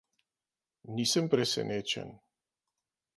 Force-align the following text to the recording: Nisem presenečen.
Nisem 0.95 1.29
presenečen. 1.33 2.09